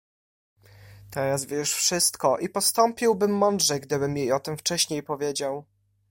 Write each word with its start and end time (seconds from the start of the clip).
"Teraz 1.11 1.45
wie 1.45 1.55
już 1.57 1.73
wszystko 1.73 2.37
i 2.37 2.49
postąpiłbym 2.49 3.37
mądrzej, 3.37 3.79
gdybym 3.81 4.17
jej 4.17 4.31
o 4.31 4.39
tem 4.39 4.57
wcześniej 4.57 5.03
powiedział." 5.03 5.65